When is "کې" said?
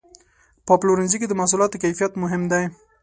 1.19-1.27